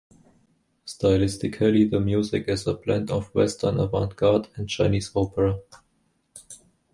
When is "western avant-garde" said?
3.35-4.47